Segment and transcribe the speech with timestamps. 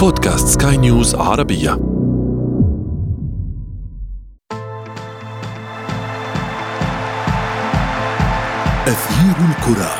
[0.00, 1.72] بودكاست سكاي نيوز عربية.
[8.86, 9.90] أثير الكرة.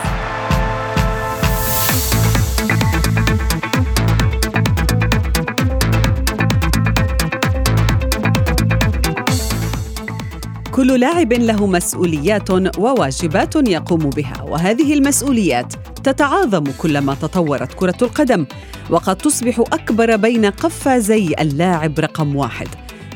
[10.73, 18.47] كل لاعب له مسؤوليات وواجبات يقوم بها وهذه المسؤوليات تتعاظم كلما تطورت كرة القدم
[18.91, 22.69] وقد تصبح أكبر بين قفازي اللاعب رقم واحد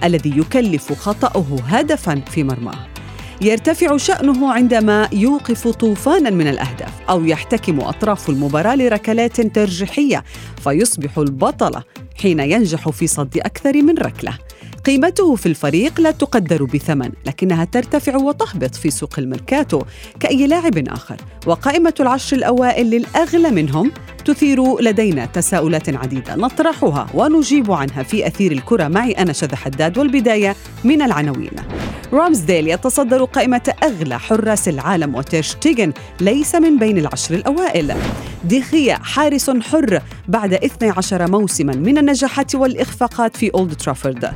[0.05, 2.87] الذي يكلف خطأه هدفا في مرماه.
[3.41, 10.25] يرتفع شأنه عندما يوقف طوفانا من الأهداف أو يحتكم أطراف المباراة لركلات ترجيحية
[10.65, 11.83] فيصبح البطل
[12.23, 14.39] حين ينجح في صد أكثر من ركلة.
[14.85, 19.83] قيمته في الفريق لا تقدر بثمن لكنها ترتفع وتهبط في سوق الميركاتو
[20.21, 21.17] كأي لاعب آخر.
[21.47, 23.93] وقائمة العشر الأوائل للأغلى منهم
[24.25, 28.89] تثير لدينا تساؤلات عديدة نطرحها ونجيب عنها في أثير الكرة.
[28.89, 31.51] معي أنا شذى حداد والبداية من العناوين.
[32.13, 37.95] رامزديل يتصدر قائمة أغلى حراس العالم وتيرشتيغن ليس من بين العشر الأوائل.
[38.45, 44.33] ديخيا حارس حر بعد 12 موسما من النجاحات والإخفاقات في أولد ترافورد.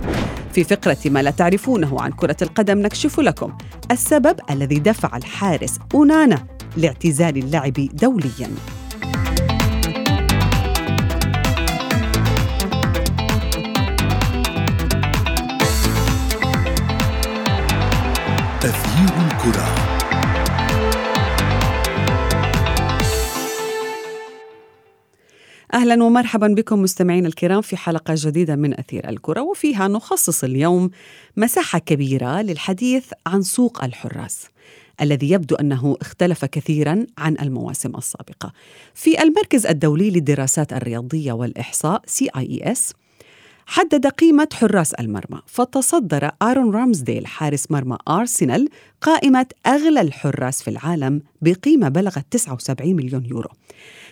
[0.53, 3.53] في فقرة ما لا تعرفونه عن كرة القدم نكشف لكم
[3.91, 8.78] السبب الذي دفع الحارس أونانا لاعتزال اللعب دولياً.
[19.49, 19.89] الكرة
[25.75, 30.91] أهلا ومرحبا بكم مستمعينا الكرام في حلقة جديدة من أثير الكرة وفيها نخصص اليوم
[31.37, 34.49] مساحة كبيرة للحديث عن سوق الحراس
[35.01, 38.53] الذي يبدو أنه اختلف كثيرا عن المواسم السابقة.
[38.95, 42.03] في المركز الدولي للدراسات الرياضية والإحصاء
[42.73, 42.93] اس
[43.71, 45.41] حدد قيمة حراس المرمى.
[45.47, 48.69] فتصدر آرون رامزديل حارس مرمى أرسنال
[49.01, 53.51] قائمة أغلى الحراس في العالم بقيمة بلغت 79 مليون يورو.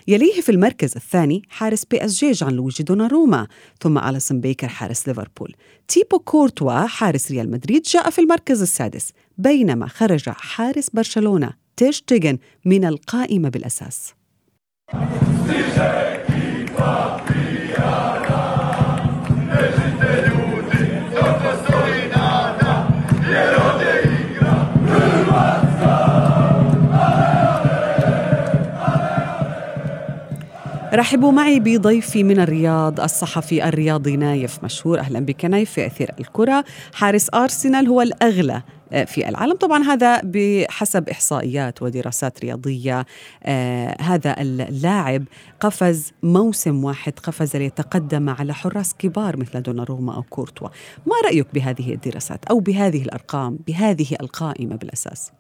[0.09, 3.47] يليه في المركز الثاني حارس PSG جان لويجي دوناروما
[3.81, 5.55] ثم أليسون بيكر حارس ليفربول.
[5.89, 12.85] تيبو كورتوا حارس ريال مدريد جاء في المركز السادس بينما خرج حارس برشلونة تيشتيغن من
[12.85, 14.15] القائمة بالأساس.
[30.97, 34.99] رحبوا معي بضيفي من الرياض الصحفي الرياضي نايف مشهور.
[34.99, 36.65] أهلا بك نايف في أثير الكرة.
[36.95, 38.63] حارس أرسنال هو الأغلى
[39.07, 39.55] في العالم.
[39.55, 43.07] طبعا هذا بحسب إحصائيات ودراسات رياضية.
[43.45, 45.25] آه هذا اللاعب
[45.61, 50.69] قفز موسم واحد قفز ليتقدم على حراس كبار مثل دوناروما أو كورتوا.
[51.07, 55.33] ما رأيك بهذه الدراسات أو بهذه الأرقام بهذه القائمة بالأساس؟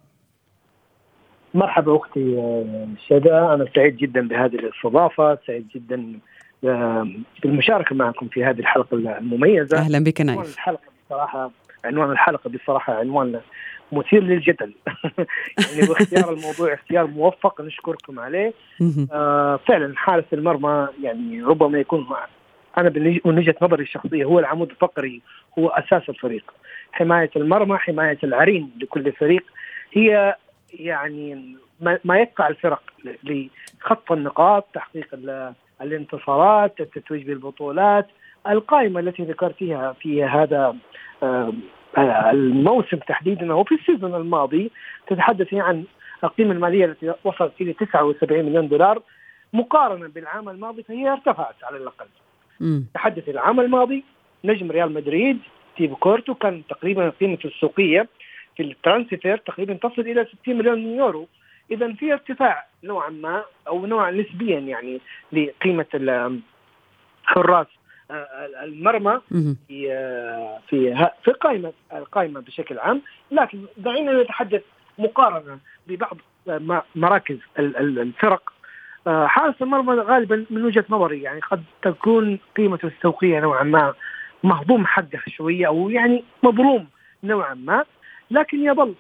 [1.57, 3.39] مرحبا أختي آه، شذا.
[3.55, 6.19] أنا سعيد جدا بهذه الاستضافة سعيد جدا
[6.65, 7.09] آه،
[7.43, 9.79] بالمشاركة معكم في هذه الحلقة المميزة.
[9.79, 11.51] أهلا بك عنوان نايف الحلقة بصراحة
[11.85, 13.41] عنوان الحلقة بصراحة عنوان
[13.93, 14.75] مثير للجدل.
[15.59, 18.53] يعني باختيار الموضوع اختيار موفق نشكركم عليه.
[19.13, 22.07] آه فعلا حارس المرمى يعني ربما يكون
[22.79, 22.93] أنا
[23.25, 25.23] من وجهة نظري الشخصية هو العمود الفقري
[25.59, 26.55] هو أساس الفريق.
[26.93, 29.43] حماية المرمى حماية العرين لكل فريق
[29.93, 30.37] هي
[30.79, 31.57] يعني
[32.05, 32.83] ما يدفع الفرق
[33.25, 35.09] لخط النقاط تحقيق
[35.83, 38.07] الانتصارات التتويج بالبطولات
[38.49, 40.77] القائمة التي ذكرتيها في هذا
[42.33, 44.71] الموسم تحديدا وفي السيزون الماضي
[45.07, 45.85] تتحدث عن
[46.25, 49.03] القيمة المالية التي وصلت إلى 79 مليون دولار
[49.53, 52.07] مقارنه بالعام الماضي فهي ارتفعت على الأقل.
[52.95, 54.05] تحدث العام الماضي
[54.45, 55.39] نجم ريال مدريد
[55.77, 58.09] تيبو كورتوا كان تقريبا قيمته السوقية
[58.57, 61.29] في ال transfer تقريبا تصل إلى 60 مليون يورو.
[61.71, 65.01] اذا في ارتفاع نوعا ما أو نوعا نسبيا يعني
[65.33, 66.41] لقيمة
[67.25, 67.67] حراس
[68.11, 68.27] آه،
[68.65, 69.21] المرمى
[69.69, 73.03] في آه، في في قائمه القائمة بشكل عام.
[73.31, 74.63] لكن دعينا نتحدث
[74.99, 76.17] مقارنة ببعض
[76.95, 78.53] مراكز الفرق.
[79.07, 83.95] آه، حارس المرمى غالبا من وجهة نظري يعني قد تكون قيمته السوقيه نوعا ما
[84.43, 86.87] مهضوم حقه شوية أو يعني مظلوم
[87.25, 87.85] نوعا ما.
[88.31, 88.95] لكن يظل.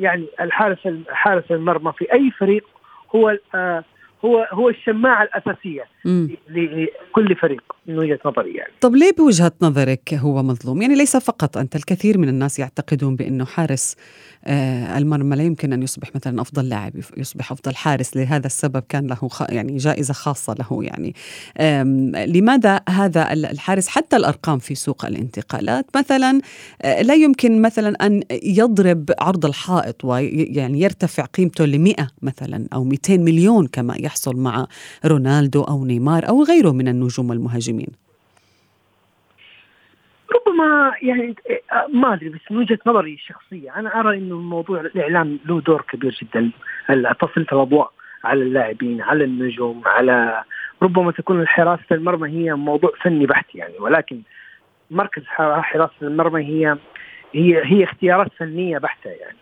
[0.00, 2.66] يعني الحارس حارس المرمى في أي فريق
[3.16, 3.84] هو آه
[4.24, 5.84] هو هو الشماعة الأساسية
[6.48, 8.72] لكل فريق من وجهة نظري يعني.
[8.80, 13.44] طب ليه بوجهة نظرك هو مظلوم؟ يعني ليس فقط أنت الكثير من الناس يعتقدون بأنه
[13.44, 13.96] حارس
[14.44, 19.06] آه المرمى لا يمكن أن يصبح مثلا أفضل لاعب يصبح أفضل حارس لهذا السبب كان
[19.06, 21.14] له يعني جائزة خاصة له يعني
[22.26, 26.40] لماذا هذا الحارس حتى الأرقام في سوق الانتقالات مثلا
[26.82, 32.84] آه لا يمكن مثلا أن يضرب عرض الحائط ويعني يرتفع قيمته ل 100 مثلا أو
[32.84, 34.66] 200 مليون كما يحصل مع
[35.06, 37.92] رونالدو أو نيمار أو غيره من النجوم المهاجمين
[40.34, 41.34] ربما يعني
[41.94, 46.18] ما أدري بس من وجهة نظري الشخصيه أنا أرى إنه موضوع الإعلام له دور كبير
[46.22, 46.50] جدا.
[47.20, 47.92] تسليط الاضواء
[48.24, 50.42] على اللاعبين على النجوم على
[50.82, 54.22] ربما تكون حراسة المرمى هي موضوع فني بحت يعني ولكن
[54.90, 56.76] مركز حراسة المرمى هي
[57.34, 59.36] هي هي اختيارات فنية بحتة يعني.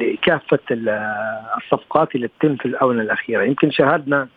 [0.00, 0.58] لكافه
[1.56, 3.42] الصفقات اللي تتم في الآونة الأخيرة.
[3.42, 4.28] يمكن شاهدنا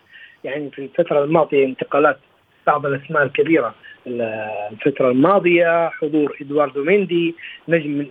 [0.44, 2.18] يعني في الفترة الماضية انتقالات
[2.66, 3.74] بعض الأسماء الكبيرة.
[4.06, 7.34] الفترة الماضية حضور إدواردو ميندي
[7.68, 8.06] نجم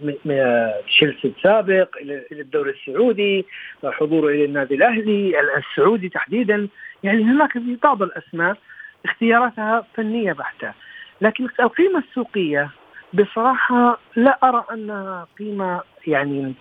[0.88, 3.46] تشيلسي السابق إلى الدوري السعودي
[3.84, 6.68] حضوره إلى النادي الأهلي السعودي تحديدا.
[7.04, 8.58] يعني هناك بعض الأسماء
[9.06, 10.74] اختياراتها فنية بحتة.
[11.22, 12.70] لكن القيمة السوقية
[13.14, 16.54] بصراحة لا أرى أنها قيمة يعني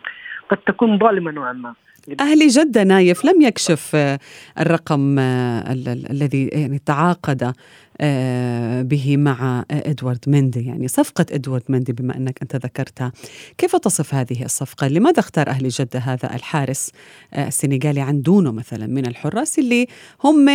[0.51, 1.75] قد تكون ظالمة نوعا ما.
[2.21, 4.19] أهلي جدة نايف لم يكشف آه،
[4.61, 5.73] الرقم آه،
[6.11, 7.53] الذي يعني تعاقد
[8.01, 10.67] آه، به مع إدوارد مندي.
[10.67, 13.13] يعني صفقة إدوارد مندي بما أنك أنت ذكرتها.
[13.59, 16.93] كيف تصف هذه الصفقة؟ لماذا اختار أهل جدة هذا الحارس
[17.39, 19.87] السنغالي عن دونه مثلا من الحراس اللي
[20.25, 20.49] هم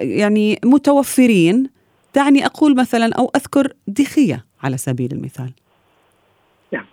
[0.00, 1.70] يعني متوفرين؟
[2.14, 5.50] دعني أقول مثلا أو أذكر دخية على سبيل المثال.
[6.72, 6.84] نعم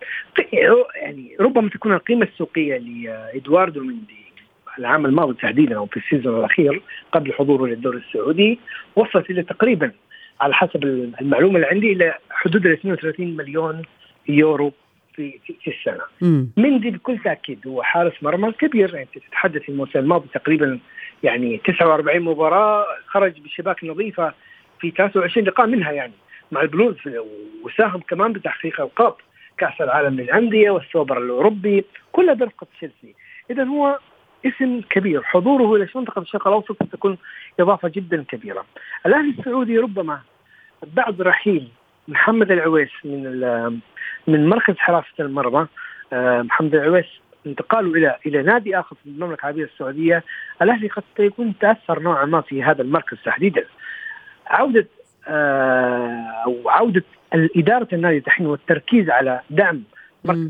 [0.94, 4.24] يعني ربما تكون القيمة السوقية لإدواردو مندي
[4.78, 6.82] العام الماضي تحديدا أو في السيزون الأخير
[7.12, 8.58] قبل حضوره للدوري السعودي
[8.96, 9.92] وصلت إلى تقريبا
[10.40, 10.84] على حسب
[11.20, 13.82] المعلومة اللي عندي إلى حدود ال 32 مليون
[14.28, 14.72] يورو
[15.16, 16.04] في في السنة.
[16.20, 16.48] مم.
[16.56, 20.78] مندي بكل تأكيد هو حارس مرمى كبير يعني تتحدث الموسم الماضي تقريبا
[21.22, 24.34] يعني 49 مباراة خرج بشباك نظيفة
[24.80, 26.12] في 23 لقاء منها يعني
[26.52, 26.96] مع البلوز
[27.62, 29.14] وساهم كمان بتحقيق ألقاب
[29.58, 33.14] كأس العالم للأندية والسوبر الأوروبي كلها برفقه تشيلسي
[33.50, 33.98] اذا هو
[34.46, 37.18] اسم كبير حضوره إلى منطقة الشرق الأوسط ستكون
[37.60, 38.64] إضافة جدا كبيرة.
[39.06, 40.20] الاهلي السعودي ربما
[40.82, 41.68] بعد رحيل
[42.08, 43.40] محمد العويس من
[44.26, 45.66] من مركز حراسة المرمى
[46.12, 47.06] آه، محمد العويس
[47.46, 50.24] انتقاله إلى إلى نادي آخر في المملكة العربية السعودية.
[50.62, 53.64] الأهلي قد يكون تأثر نوعا ما في هذا المركز تحديدا.
[54.46, 54.86] عودة
[55.28, 59.82] آه، أو عودة اداره النادي دحين والتركيز على دعم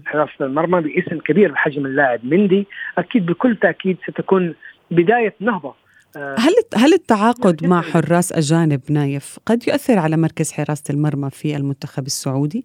[0.07, 2.67] حراسه المرمى باسم كبير بحجم اللاعب مندي
[2.99, 4.55] أكيد بكل تأكيد ستكون
[4.91, 5.75] بداية نهضة.
[6.17, 11.57] آه، هل هل التعاقد مع حراس أجانب نايف قد يؤثر على مركز حراسه المرمى في
[11.57, 12.65] المنتخب السعودي؟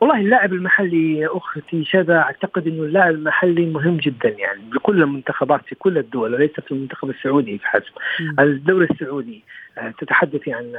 [0.00, 5.74] والله اللاعب المحلي أختي شذا أعتقد إنه اللاعب المحلي مهم جدا يعني بكل المنتخبات في
[5.74, 7.92] كل الدول وليس في المنتخب السعودي فحسب
[8.38, 9.44] الدوري السعودي
[9.78, 10.72] آه، تتحدث عن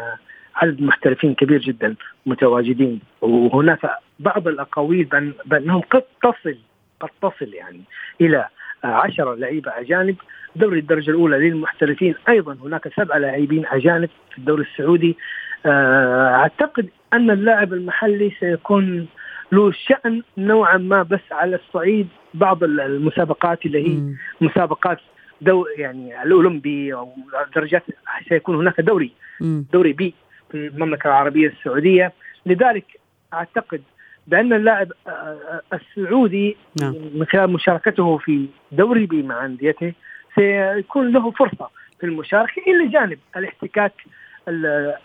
[0.56, 3.00] عدد محترفين كبير جدا متواجدين.
[3.22, 6.58] وهناك بعض الأقاويل بأنهم قد تصل
[7.00, 7.82] قد تصل يعني
[8.22, 8.48] إلى
[8.84, 10.16] عشرة لعيبة أجانب.
[10.56, 15.18] دوري الدرجة الأولى للمحترفين أيضا هناك سبعة لاعبين أجانب في الدوري السعودي.
[15.66, 19.08] آه، أعتقد أن اللاعب المحلي سيكون
[19.52, 24.16] له شأن نوعا ما بس على الصعيد بعض المسابقات اللي هي م.
[24.42, 25.00] مسابقات
[25.42, 27.10] دو يعني الأولمبي أو
[27.56, 27.84] درجات
[28.30, 29.12] سيكون هناك دوري.
[29.42, 29.62] م.
[29.74, 30.14] دوري بي.
[30.56, 32.14] المملكة العربية السعودية.
[32.46, 32.86] لذلك
[33.34, 33.82] أعتقد
[34.28, 36.96] بأن اللاعب آه، آه، السعودي نعم.
[37.16, 39.94] من خلال مشاركته في دوري بي مع أنديته
[40.36, 41.70] سيكون له فرصة
[42.00, 43.94] في المشاركة إلى جانب الاحتكاك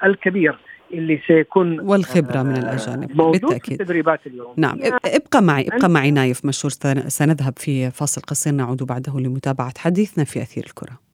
[0.05, 0.59] الكبير
[0.93, 3.61] اللي سيكون والخبرة من الأجانب بالتأكيد.
[3.61, 4.55] في التدريبات اليوم.
[4.57, 6.71] نعم إبقى معي إبقى معي نايف مشهور
[7.09, 11.10] سنذهب في فاصل قصير نعود بعده لمتابعة حديثنا في أثير الكرة.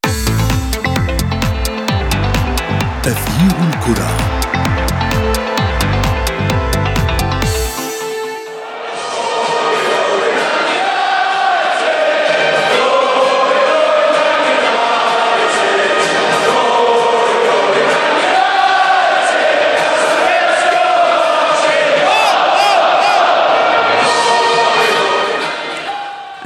[3.06, 4.16] أثير الكرة.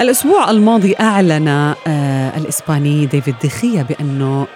[0.00, 1.75] الأسبوع الماضي أعلن
[2.50, 4.47] الإسباني ديفيد دخيا بأنه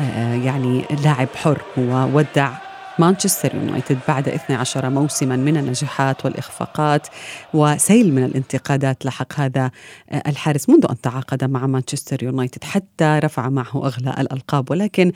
[0.44, 2.50] يعني لاعب حر هو ودع
[2.98, 7.06] مانشستر يونايتد بعد 12 موسما من النجاحات والإخفاقات
[7.54, 9.70] وسيل من الانتقادات لحق هذا
[10.10, 14.70] آه، الحارس منذ أن تعاقد مع مانشستر يونايتد حتى رفع معه أغلى الألقاب.
[14.70, 15.12] ولكن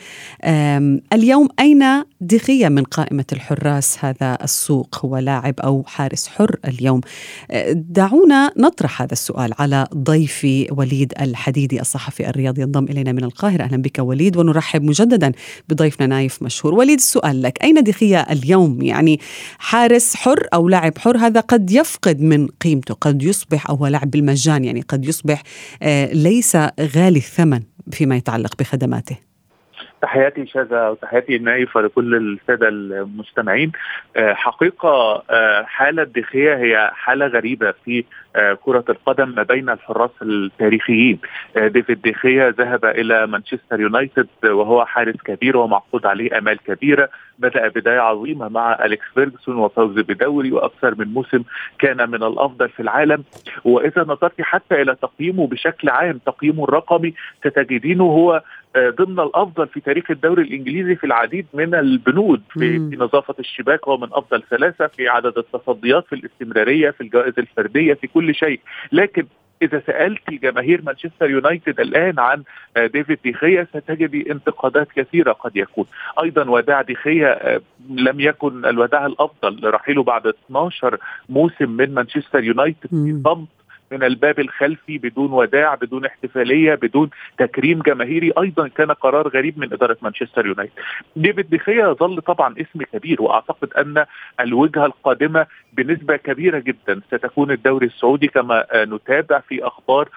[1.12, 7.00] اليوم أين دخية من قائمة الحراس هذا السوق هو لاعب أو حارس حر اليوم؟
[7.50, 13.62] آه، دعونا نطرح هذا السؤال على ضيفي وليد الحديدي الصحفي الرياضي ينضم إلينا من القاهرة.
[13.62, 15.32] أهلا بك وليد ونرحب مجددا
[15.68, 16.74] بضيفنا نايف مشهور.
[16.74, 17.67] وليد السؤال لك.
[17.68, 19.20] أين دخية اليوم؟ يعني
[19.58, 24.10] حارس حر أو لاعب حر هذا قد يفقد من قيمته قد يصبح أو هو لاعب
[24.10, 25.42] بالمجان يعني قد يصبح
[25.82, 29.27] آه، ليس غالي الثمن فيما يتعلق بخدماته.
[30.02, 33.72] تحياتي شاذة وتحياتي نايف ولكل السادة المستمعين.
[34.16, 38.04] آه، حقيقة آه، حالة دخية هي حالة غريبة في
[38.36, 41.18] آه، كرة القدم ما بين الحراس التاريخيين.
[41.56, 47.08] ديفيد دي خيا ذهب إلى مانشستر يونايتد وهو حارس كبير ومعقود عليه آمال كبيرة.
[47.38, 51.42] بدأ بداية عظيمة مع أليكس فيرجسون وفوز بدوري وأكثر من موسم
[51.78, 53.24] كان من الأفضل في العالم.
[53.64, 58.42] وإذا نظرت حتى إلى تقييمه بشكل عام تقييمه الرقمي ستجدينه هو
[58.98, 63.96] ضمن الأفضل في تاريخ الدوري الإنجليزي في العديد من البنود في, في نظافة الشباك هو
[63.96, 68.60] من أفضل ثلاثة في عدد التصديات في الاستمرارية في الجوائز الفردية في كل شيء.
[68.92, 69.26] لكن
[69.62, 72.42] إذا سألت جماهير مانشستر يونايتد الآن عن
[72.76, 75.84] ديفيد دي خيا ستجد انتقادات كثيرة قد يكون.
[76.22, 82.44] أيضا وداع دي خيا آه، لم يكن الوداع الأفضل رحيله بعد 12 موسم من مانشستر
[82.44, 83.48] يونايتد في صمت
[83.92, 88.32] من الباب الخلفي بدون وداع بدون احتفالية بدون تكريم جماهيري.
[88.38, 90.72] أيضا كان قرار غريب من إدارة مانشستر يونايتد.
[91.16, 94.04] ديفيد دي خيا يظل طبعا اسم كبير وأعتقد أن
[94.40, 100.08] الوجهة القادمة بنسبة كبيرة جدا ستكون الدوري السعودي كما نتابع في أخبار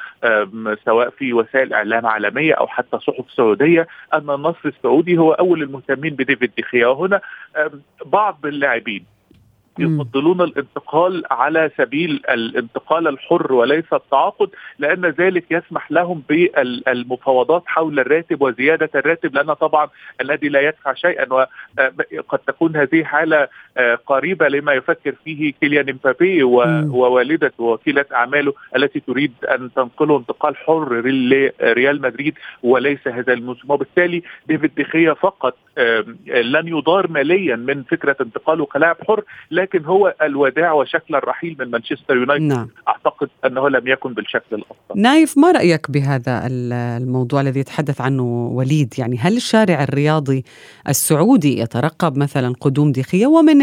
[0.86, 6.16] سواء في وسائل إعلام عالمية أو حتى صحف سعودية أن النصر السعودي هو أول المهتمين
[6.16, 6.88] بديفيد ديخيا.
[6.88, 7.22] وهنا
[8.06, 9.06] بعض اللاعبين
[9.82, 18.42] يفضلون الانتقال على سبيل الانتقال الحر وليس التعاقد لأن ذلك يسمح لهم بالمفاوضات حول الراتب
[18.42, 19.88] وزيادة الراتب لأن طبعا
[20.22, 23.48] النادي لا يدفع شيئا وقد تكون هذه حالة
[23.78, 30.58] آه، قريبة لما يفكر فيه كيليان امبابي ووالدته وكيلة أعماله التي تريد أن تنقله انتقال
[30.58, 32.34] حر لريال مدريد
[32.64, 33.72] وليس هذا الموسم.
[33.72, 35.58] وبالتالي ديفيد دي خيا فقط
[36.28, 42.16] لن يضار ماليا من فكرة انتقاله كلاعب حر لكن هو الوداع وشكل الرحيل من مانشستر
[42.16, 42.68] يونايتد نعم.
[42.88, 45.02] أعتقد أنه لم يكن بالشكل الأفضل.
[45.02, 48.24] نايف ما رأيك بهذا الموضوع الذي يتحدث عنه
[48.54, 50.44] وليد؟ يعني هل الشارع الرياضي
[50.88, 53.62] السعودي يترقب مثلا قدوم ديخية؟ ومن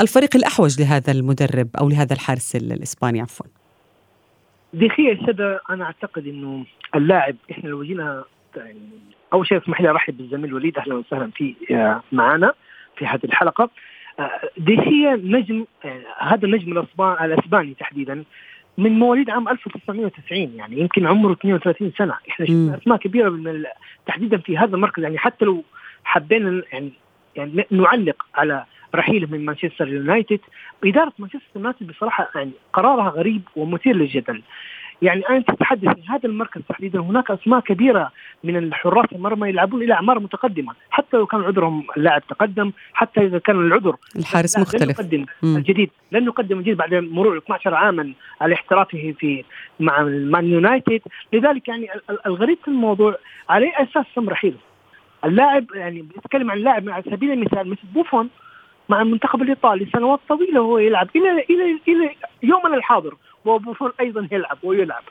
[0.00, 3.46] الفريق الأحوج لهذا المدرب أو لهذا الحارس الإسباني عفوا.
[4.74, 8.24] ديخية سدى أنا أعتقد إنه اللاعب إحنا لو جينا
[8.56, 8.78] يعني
[9.32, 12.52] أول شيء اسمح لي أرحب بالزميل وليد أهلا وسهلا في آه، معنا
[12.96, 13.70] في هذه الحلقة.
[14.56, 15.64] ديخيا نجم
[16.18, 18.24] هذا النجم الأسباني تحديدا
[18.78, 22.14] من مواليد عام 1990 يعني يمكن عمره 32 سنة.
[22.30, 23.64] إحنا شفنا أسماء كبيرة من
[24.06, 25.64] تحديدا في هذا المركز يعني حتى لو
[26.04, 26.92] حبينا يعني
[27.36, 30.40] يعني نعلق على رحيله من مانشستر يونايتد
[30.84, 34.42] إدارة مانشستر يونايتد بصراحة يعني قرارها غريب ومثير للجدل.
[35.04, 38.12] يعني انت تتحدث في هذا المركز تحديدا هناك أسماء كبيرة
[38.44, 43.38] من الحراس المرمى يلعبون إلى أعمار متقدمة حتى لو كان عذرهم اللاعب تقدم حتى إذا
[43.38, 44.98] كان العذر الحارس مختلف.
[44.98, 49.44] يقدم الجديد لن يقدم الجديد بعد مرور 12 عاما على احترافه في
[49.80, 51.00] مع المان يونايتد.
[51.32, 51.88] لذلك يعني
[52.26, 53.18] الغريب في الموضوع
[53.48, 54.58] على أساس تم رحيله؟
[55.24, 58.28] اللاعب يعني بيتكلم عن لاعب على سبيل المثال مثل بوفون
[58.88, 62.10] مع المنتخب الإيطالي سنوات طويلة وهو يلعب إلى إلى إلى
[62.42, 63.14] يومنا الحاضر.
[63.44, 65.02] وبوفون أيضا يلعب ويلعب.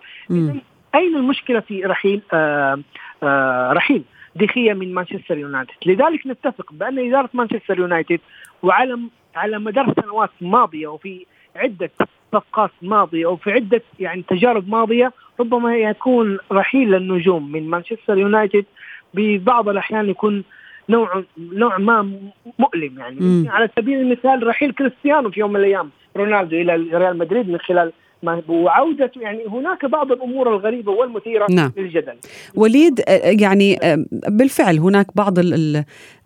[0.96, 2.80] أين المشكلة في رحيل آه
[3.24, 4.04] آه رحيل؟
[4.36, 5.74] دخية من مانشستر يونايتد.
[5.86, 8.20] لذلك نتفق بأن إدارة مانشستر يونايتد
[8.64, 9.00] وعلى
[9.36, 11.26] على مدار سنوات ماضية وفي
[11.56, 11.92] عدة
[12.32, 18.66] صفقات ماضية وفي عدة يعني تجارب ماضية ربما يكون رحيل النجوم من مانشستر يونايتد.
[19.14, 20.44] ببعض الأحيان يكون
[20.90, 22.20] نوع نوع ما
[22.60, 23.20] مؤلم يعني.
[23.20, 23.46] مم.
[23.50, 27.92] على سبيل المثال رحيل كريستيانو في يوم من الأيام رونالدو إلى ريال مدريد من خلال
[28.50, 31.72] وعودته يعني هناك بعض الأمور الغريبة والمثيرة نعم.
[31.78, 32.16] للجدل.
[32.56, 35.40] وليد آه، يعني آه، بالفعل هناك بعض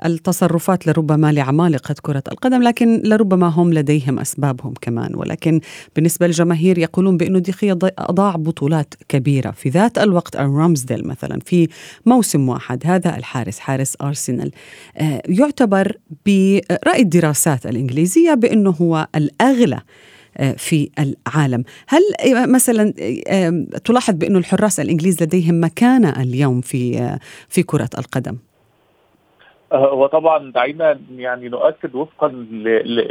[0.06, 5.60] التصرفات لربما لعمالقة كرة القدم لكن لربما هم لديهم أسبابهم كمان ولكن
[5.96, 11.68] بالنسبة للجماهير يقولون بأنه ديخيا اضاع بطولات كبيرة في ذات الوقت رامزديل مثلا في
[12.06, 14.52] موسم واحد هذا الحارس حارس أرسنال
[14.98, 19.82] آه، يعتبر برأي الدراسات الإنجليزية بأنه هو الأغلى
[20.58, 21.64] في العالم.
[21.88, 22.02] هل
[22.52, 22.94] مثلا
[23.86, 27.18] تلاحظ بأن الحراس الإنجليز لديهم مكانة اليوم في
[27.50, 28.38] في كرة القدم؟
[29.74, 32.28] وطبعا دعينا يعني نؤكد وفقا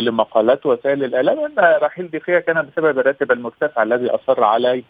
[0.00, 4.84] لمقالات وسائل الإعلام أن رحيل دخيا كان بسبب الراتب المرتفع الذي أصر عليه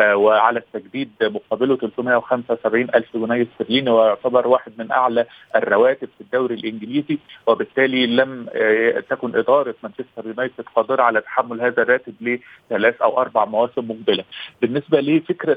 [0.00, 5.26] وعلى التجديد مقابله 375 ألف جنيه استرليني ويعتبر واحد من أعلى
[5.56, 8.46] الرواتب في الدوري الإنجليزي وبالتالي لم
[9.10, 12.14] تكن اداره مانشستر يونايتد قادره على تحمل هذا الراتب
[12.70, 14.24] لثلاث أو أربع مواسم مقبلة.
[14.62, 15.56] بالنسبة لفكره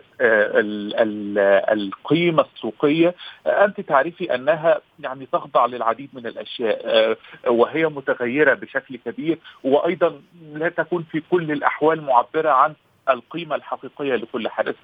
[1.74, 3.16] القيمة السوقية
[3.48, 10.22] أنت تعرفي أنها يعني تخضع للعديد من الأشياء وهي متغيرة بشكل كبير وأيضا
[10.54, 12.74] لا تكون في كل الأحوال معبرة عن
[13.10, 14.76] القيمة الحقيقية لكل حارس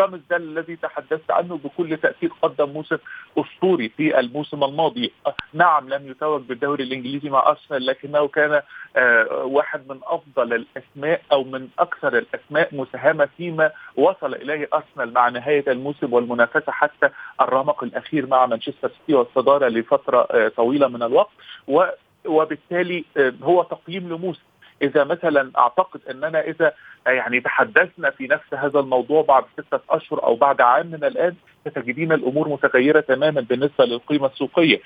[0.00, 2.98] رامز ده الذي تحدثت عنه بكل تأكيد قدم موسم
[3.38, 5.12] أسطوري في الموسم الماضي.
[5.52, 8.62] نعم لم يتوج بالدوري الإنجليزي مع أرسنال لكنه كان
[9.30, 15.64] واحد من أفضل الأسماء أو من أكثر الأسماء مساهمة فيما وصل إليه أرسنال مع نهاية
[15.68, 17.08] الموسم والمنافسة حتى
[17.40, 21.30] الرمق الأخير مع مانشستر سيتي والصدارة لفترة طويلة من الوقت.
[22.24, 23.04] وبالتالي
[23.42, 24.42] هو تقييم لموسم
[24.82, 26.72] إذا مثلا أعتقد أننا إذا
[27.06, 31.34] يعني تحدثنا في نفس هذا الموضوع بعد ستة أشهر أو بعد عام من الآن
[31.68, 34.80] ستجدين الأمور متغيرة تماما بالنسبة للقيمة السوقية.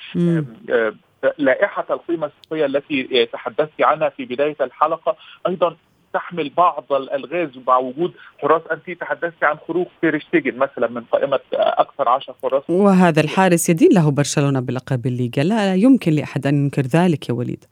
[1.38, 5.76] لائحة القيمة السوقية التي تحدثت عنها في بداية الحلقة أيضا
[6.14, 12.08] تحمل بعض الألغاز مع وجود حراس أنت تحدثت عن خروج تيرشتيجن مثلا من قائمة أكثر
[12.08, 15.42] 10 حراس وهذا الحارس يدين له برشلونة بلقب الليغا.
[15.42, 17.64] لا يمكن لأحد أن ينكر ذلك يا وليد.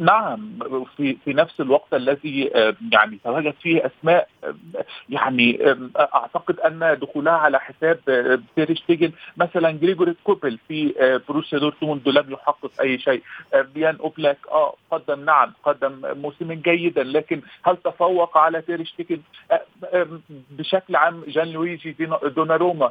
[0.00, 0.58] نعم
[0.96, 2.50] في في نفس الوقت الذي
[2.92, 4.28] يعني تواجد فيه أسماء
[5.08, 5.58] يعني
[6.14, 7.98] أعتقد أن دخولها على حساب
[8.56, 10.94] تيرشتيجن مثلا جريجوري كوبل في
[11.28, 13.22] بروسيا دورتموند لم يحقق أي شيء.
[13.74, 19.20] يان أوبلاك آه قدم نعم قدم موسم جيدا لكن هل تفوق على تيرشتيجن
[20.50, 21.96] بشكل عام جان لويجي
[22.36, 22.90] دوناروما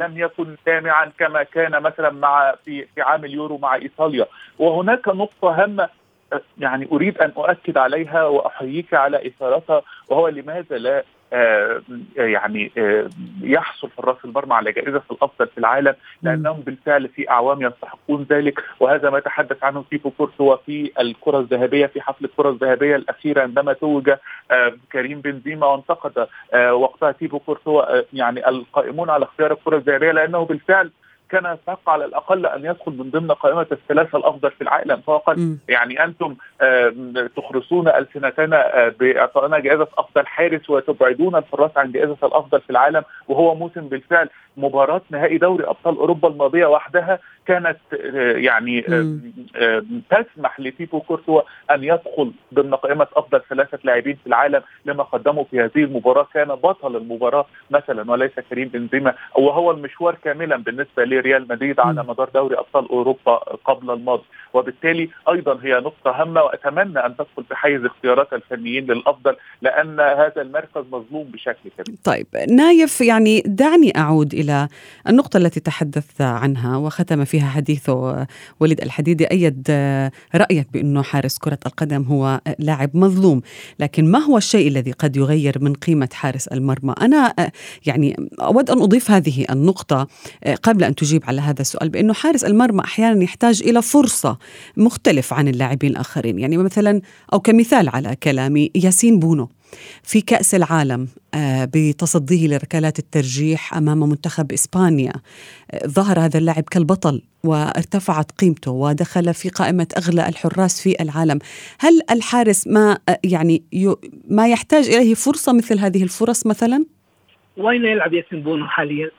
[0.00, 4.26] لم يكن لامعا كما كان مثلا مع في في عام اليورو مع إيطاليا.
[4.58, 5.88] وهناك نقطة هامة
[6.58, 11.82] يعني أريد أن أؤكد عليها وأحييك على إثارتها وهو لماذا لا آه
[12.16, 13.08] يعني آه
[13.42, 19.10] يحصل حراس المرمى على جائزة الأفضل في العالم؟ لأنهم بالفعل في أعوام يستحقون ذلك وهذا
[19.10, 24.10] ما تحدث عنه تيبو كورتوا في الكرة الذهبية في حفل الكرة الذهبية الأخيرة عندما توج
[24.50, 30.90] آه كريم بنزيما وانتقد وقتها تيبو كورتوا يعني القائمون على اختيار الكرة الذهبية لأنه بالفعل
[31.30, 35.00] كان يستحق على الأقل أن يدخل من ضمن قائمة الثلاثة الأفضل في العالم.
[35.06, 36.36] قال يعني أنتم
[37.36, 43.80] تخرسون ألسنتنا باعطائنا جائزة أفضل حارس وتبعدون الحراس عن جائزة الأفضل في العالم وهو موسم
[43.88, 47.78] بالفعل مباراة نهائي دوري أبطال أوروبا الماضية وحدها كانت
[48.36, 48.82] يعني
[50.10, 55.60] تسمح لتيبو كورتوا أن يدخل ضمن قائمة أفضل ثلاثة لاعبين في العالم لما قدموا في
[55.60, 56.26] هذه المباراة.
[56.34, 62.28] كان بطل المباراة مثلا وليس كريم بنزيما وهو المشوار كاملا بالنسبة لريال مدريد على مدار
[62.34, 64.24] دوري أبطال أوروبا قبل الماضي.
[64.54, 70.42] وبالتالي أيضا هي نقطة هامة وأتمنى أن تدخل في حيز اختيارات الفنيين للأفضل لأن هذا
[70.42, 71.96] المركز مظلوم بشكل كبير.
[72.04, 74.45] طيب نايف يعني دعني أعود إلى
[75.08, 78.26] النقطة التي تحدث عنها وختم فيها حديثه
[78.60, 79.70] وليد الحديدي أيد
[80.34, 83.40] رأيك بأنه حارس كرة القدم هو لاعب مظلوم،
[83.80, 87.34] لكن ما هو الشيء الذي قد يغير من قيمة حارس المرمى؟ أنا
[87.86, 90.08] يعني أود أن أضيف هذه النقطة
[90.62, 94.38] قبل أن تجيب على هذا السؤال بأنه حارس المرمى أحيانا يحتاج إلى فرصة
[94.76, 97.00] مختلف عن اللاعبين الآخرين، يعني مثلا
[97.32, 99.48] أو كمثال على كلامي ياسين بونو
[100.02, 101.08] في كأس العالم
[101.74, 105.12] بتصديه لركلات الترجيح أمام منتخب إسبانيا.
[105.86, 111.38] ظهر هذا اللاعب كالبطل وارتفعت قيمته ودخل في قائمة أغلى الحراس في العالم.
[111.80, 113.62] هل الحارس ما يعني
[114.28, 116.84] ما يحتاج إليه فرصة مثل هذه الفرص مثلا؟
[117.56, 119.10] وين يلعب ياسين بونو حاليا؟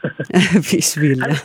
[0.68, 1.36] في اشبيليا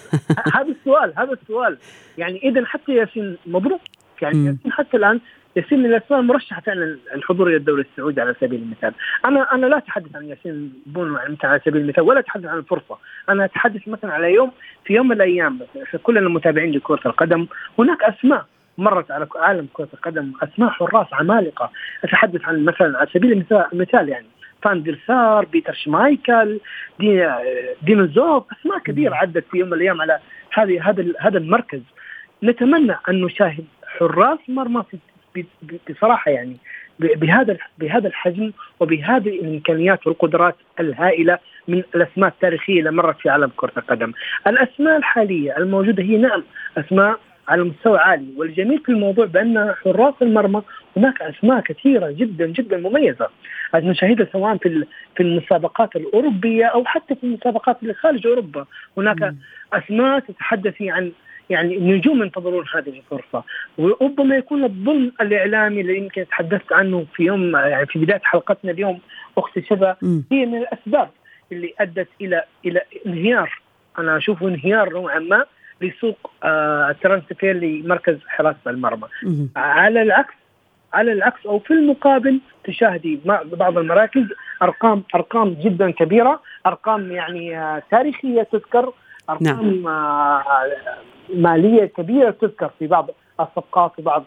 [0.53, 1.77] هذا السؤال هذا السؤال.
[2.17, 3.81] يعني اذا حتى ياسين مبروك.
[4.21, 5.19] يعني ياسين حتى الآن
[5.57, 8.93] ياسين من الأسماء المرشحه فعلا الحضور إلى الدوري السعودي على سبيل المثال،
[9.25, 12.97] أنا أنا لا أتحدث عن ياسين بونو على سبيل المثال ولا أتحدث عن الفرصة،
[13.29, 14.51] أنا أتحدث مثلا على يوم
[14.85, 15.59] في يوم من الأيام
[16.03, 17.47] كلنا متابعين لكرة القدم،
[17.79, 18.45] هناك أسماء
[18.77, 21.71] مرت على عالم كرة القدم أسماء حراس عمالقة،
[22.03, 24.27] أتحدث عن مثلا على سبيل المثال يعني
[24.61, 26.59] فان دير سار بيتر شمايكل
[26.99, 27.29] دي
[27.81, 30.19] دينو زوب أسماء كبيرة عدت في يوم من الأيام على
[30.53, 31.81] هذه هذا هذا المركز.
[32.43, 34.83] نتمنى أن نشاهد حراس مرمى
[35.89, 36.57] بصراحة يعني
[36.99, 43.73] بهذا بهذا الحجم وبهذه الإمكانيات والقدرات الهائلة من الأسماء التاريخية اللي مرت في عالم كرة
[43.77, 44.11] القدم.
[44.47, 46.43] الأسماء الحالية الموجودة هي نعم
[46.77, 50.61] أسماء على مستوى عالي والجميل في الموضوع بأن حراس المرمى
[50.97, 53.29] هناك أسماء كثيرة جدا جدا مميزة
[53.75, 58.65] نشاهدها سواء في في المسابقات الأوروبية أو حتى في المسابقات اللي خارج أوروبا
[58.97, 59.35] هناك م.
[59.73, 61.11] أسماء تتحدث عن
[61.49, 63.43] يعني النجوم ينتظرون هذه الفرصة.
[63.77, 68.99] وربما يكون الظلم الإعلامي اللي يمكن تحدثت عنه في يوم يعني في بداية حلقتنا اليوم
[69.37, 69.95] أختي شبا
[70.31, 71.09] هي من الأسباب
[71.51, 73.61] اللي أدت إلى إلى انهيار
[73.99, 75.45] أنا أشوف انهيار نوعا ما
[75.81, 79.07] لسوق آه الترانسفير لمركز حراسه المرمى.
[79.55, 80.33] على العكس
[80.93, 84.23] على العكس أو في المقابل تشاهدي بعض المراكز
[84.61, 88.93] أرقام أرقام جدا كبيرة أرقام يعني آه تاريخية تذكر
[89.29, 89.43] أرقام
[89.83, 89.87] نعم.
[91.35, 93.09] مالية كبيرة تذكر في بعض
[93.39, 94.23] الصفقات وبعض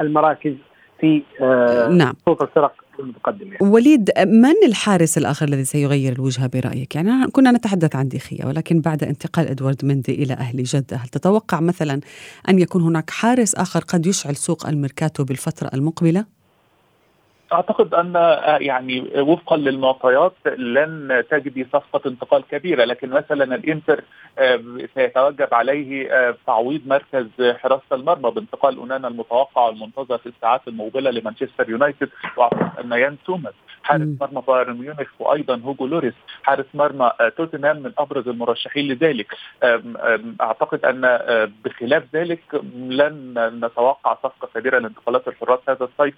[0.00, 0.54] المراكز
[1.00, 3.72] في آه نعم صوت الفرق المتقدمة يعني.
[3.72, 9.04] وليد من الحارس الآخر الذي سيغير الوجهة برأيك؟ يعني كنا نتحدث عن ديخيا ولكن بعد
[9.04, 12.00] انتقال إدوارد مندي إلى أهلي جدة، هل تتوقع مثلا
[12.48, 16.39] أن يكون هناك حارس آخر قد يشعل سوق الميركاتو بالفترة المقبلة؟
[17.52, 18.14] أعتقد أن
[18.60, 24.04] يعني وفقا للمعطيات لن تجدي صفقة انتقال كبيرة لكن مثلا الإنتر
[24.38, 24.60] آه،
[24.94, 31.70] سيتوجب عليه آه، تعويض مركز حراسة المرمى بانتقال أونانا المتوقع والمنتظر في الساعات المقبلة لمانشستر
[31.70, 37.28] يونايتد وأعتقد أن يان سومر حارس مرمى بايرن ميونخ وأيضا هوجو لوريس حارس مرمى آه،
[37.28, 39.26] توتنهام من أبرز المرشحين لذلك.
[40.40, 41.00] أعتقد أن
[41.64, 42.40] بخلاف ذلك
[42.74, 43.34] لن
[43.64, 46.14] نتوقع صفقة كبيرة لانتقالات الحراس هذا الصيف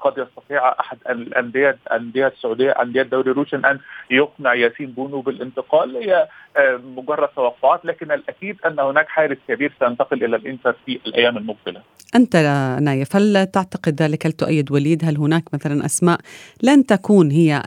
[0.00, 3.78] قد يستطيع أحد الأندية الانديه السعودية أندية دوري روشن أن
[4.10, 10.24] يقنع ياسين بونو بالانتقال هي آه، مجرد توقعات لكن الأكيد أن هناك حارس كبير سينتقل
[10.24, 11.82] إلى الإنتر في الأيام المقبلة.
[12.14, 12.36] أنت
[12.82, 16.18] نايف هل تعتقد ذلك؟ هل تؤيد وليد؟ هل هناك مثلا أسماء
[16.62, 17.62] لن تكون هي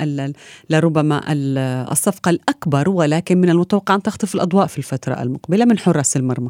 [0.70, 1.22] لربما
[1.92, 6.50] الصفقة الأكبر ولكن من المتوقع أن تخطف الأضواء في الفترة المقبلة من حراس المرمى؟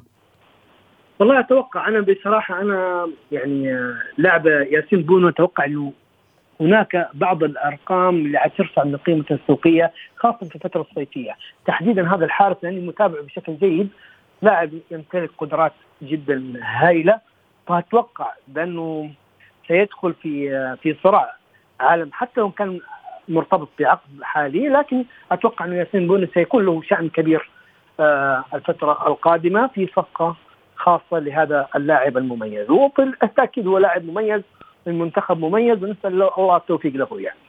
[1.19, 5.93] والله أتوقع أنا بصراحة أنا يعني آه، لاعب ياسين بونو أتوقع إنه
[6.61, 12.57] هناك بعض الأرقام اللي حترفع من قيمته السوقية خاصة في الفترة الصيفية، تحديدا هذا الحارس
[12.63, 13.89] لأني متابعه بشكل جيد
[14.41, 17.19] لاعب يمتلك قدرات جدا هائلة.
[17.67, 19.09] فأتوقع بأنه
[19.67, 21.35] سيدخل في في صراع
[21.79, 22.79] عالم حتى لو كان
[23.29, 27.49] مرتبط بعقد حالي لكن أتوقع انه ياسين بونس سيكون له شأن كبير
[27.99, 30.35] آه، الفترة القادمة في صفقة
[30.75, 32.69] خاصة لهذا اللاعب المميز.
[32.69, 34.41] وبالتاكيد هو لاعب مميز
[34.87, 37.39] من منتخب مميز ونسال الله التوفيق له يعني.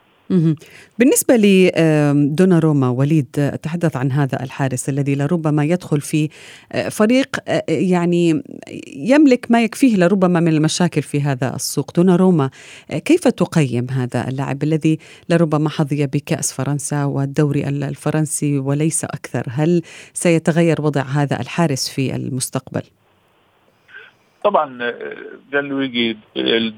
[0.98, 6.28] بالنسبة لدوناروما وليد تحدث عن هذا الحارس الذي لربما يدخل في
[6.72, 8.42] آه، فريق آه، يعني
[8.96, 11.92] يملك ما يكفيه لربما من المشاكل في هذا السوق.
[11.96, 12.50] دوناروما
[12.90, 19.82] آه، كيف تقيم هذا اللاعب الذي لربما حظي بكأس فرنسا والدوري الفرنسي وليس أكثر؟ هل
[20.12, 22.82] سيتغير وضع هذا الحارس في المستقبل؟
[24.44, 25.16] طبعا آه،
[25.52, 26.16] جان لويجي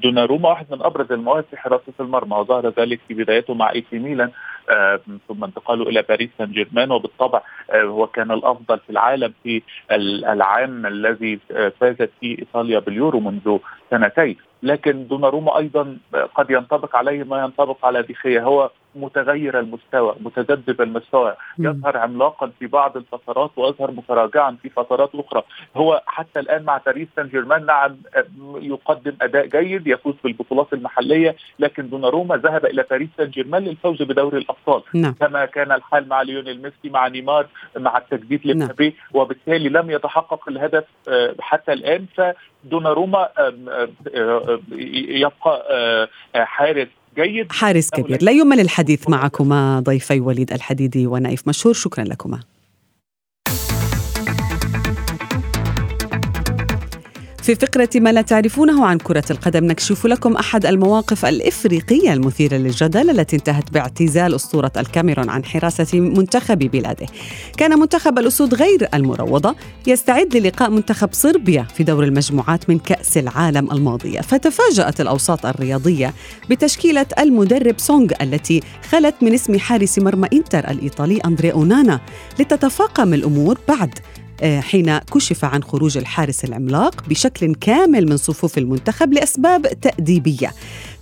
[0.03, 3.99] دوناروما واحد من أبرز المواهب في حراسة المرمى وظهر ذلك في بدايته مع إي سي
[3.99, 4.31] ميلان
[4.69, 9.61] آه، ثم انتقاله إلى باريس سان جيرمان وبالطبع آه، هو كان الأفضل في العالم في
[9.91, 11.39] العام الذي
[11.79, 13.57] فازت فيه إيطاليا باليورو منذ
[13.91, 14.37] سنتين.
[14.63, 15.97] لكن دوناروما أيضا
[16.35, 21.35] قد ينطبق عليه ما ينطبق على ديخيا هو متغير المستوى متذبذب المستوى.
[21.59, 25.43] يظهر عملاقا في بعض الفترات ويظهر متراجعا في فترات أخرى.
[25.77, 27.97] هو حتى الآن مع باريس سان جيرمان نعم
[28.61, 34.37] يقدم أداء جيد يفوز بالبطولات المحلية لكن دوناروما ذهب إلى باريس سان جيرمان للفوز بدوري
[34.37, 34.81] الأبطال.
[34.93, 35.13] نعم.
[35.13, 39.21] كما كان الحال مع ليونيل ميسي مع نيمار مع التجديد لمبابي نعم.
[39.21, 42.05] وبالتالي لم يتحقق الهدف آه، حتى الآن.
[42.17, 43.29] فدوناروما
[44.71, 46.87] يبقى آه، حارس
[47.19, 47.51] جيد.
[47.51, 48.23] حارس كبير.
[48.23, 51.73] لا يمل الحديث معكما ضيفي وليد الحديدي ونايف مشهور.
[51.73, 52.39] شكرا لكما.
[57.47, 63.09] في فقرة ما لا تعرفونه عن كرة القدم نكشف لكم أحد المواقف الإفريقية المثيرة للجدل
[63.09, 67.05] التي انتهت باعتزال أسطورة الكاميرون عن حراسة منتخب بلاده.
[67.57, 69.55] كان منتخب الأسود غير المروضة
[69.87, 74.21] يستعد للقاء منتخب صربيا في دور المجموعات من كأس العالم الماضية.
[74.21, 76.13] فتفاجأت الأوساط الرياضية
[76.49, 81.99] بتشكيلة المدرب سونغ التي خلت من اسم حارس مرمى إنتر الإيطالي أندري أونانا
[82.39, 83.99] لتتفاقم الأمور بعد
[84.43, 90.53] حين كشف عن خروج الحارس العملاق بشكل كامل من صفوف المنتخب لأسباب تأديبية.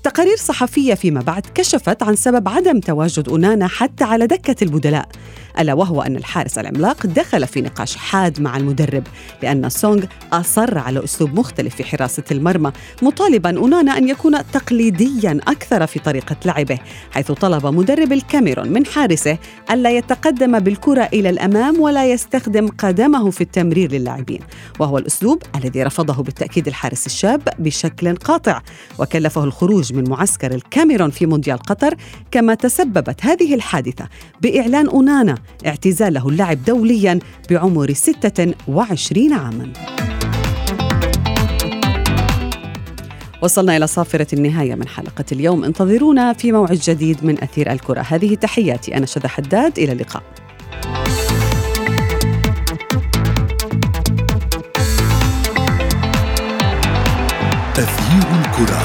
[0.04, 5.10] تقارير صحفية فيما بعد كشفت عن سبب عدم تواجد أونانا حتى على دكة البدلاء.
[5.60, 9.04] ألا وهو أن الحارس العملاق دخل في نقاش حاد مع المدرب
[9.44, 15.88] لأن سونغ أصر على أسلوب مختلف في حراسة المرمى مطالبا أونانا أن يكون تقليديا أكثر
[15.88, 16.80] في طريقة لعبه
[17.12, 19.38] حيث طلب مدرب الكاميرون من حارسه
[19.72, 24.40] ألا يتقدم بالكرة إلى الأمام ولا يستخدم قدمه في التمرير للاعبين
[24.80, 28.62] وهو الأسلوب الذي رفضه بالتأكيد الحارس الشاب بشكل قاطع
[29.00, 31.96] وكلفه الخروج من معسكر الكاميرون في مونديال قطر
[32.32, 34.08] كما تسببت هذه الحادثة
[34.42, 39.74] بإعلان أونانا اعتزاله اللعب دوليا بعمر 26 عاماً.
[43.44, 45.64] وصلنا إلى صافرة النهاية من حلقة اليوم.
[45.64, 48.02] انتظرونا في موعد جديد من أثير الكرة.
[48.02, 49.80] هذه تحياتي أنا شذى حداد.
[49.80, 50.24] إلى اللقاء.
[57.78, 58.85] أثير الكرة.